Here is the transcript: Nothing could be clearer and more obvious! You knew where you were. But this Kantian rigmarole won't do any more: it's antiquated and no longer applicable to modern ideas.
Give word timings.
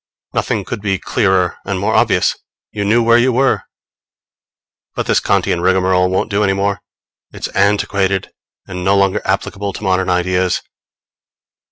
Nothing 0.33 0.65
could 0.65 0.81
be 0.81 0.97
clearer 0.97 1.57
and 1.63 1.79
more 1.79 1.93
obvious! 1.93 2.35
You 2.71 2.83
knew 2.83 3.03
where 3.03 3.19
you 3.19 3.31
were. 3.31 3.65
But 4.95 5.05
this 5.05 5.19
Kantian 5.19 5.61
rigmarole 5.61 6.09
won't 6.09 6.31
do 6.31 6.43
any 6.43 6.53
more: 6.53 6.81
it's 7.31 7.49
antiquated 7.49 8.31
and 8.65 8.83
no 8.83 8.97
longer 8.97 9.21
applicable 9.25 9.73
to 9.73 9.83
modern 9.83 10.09
ideas. 10.09 10.63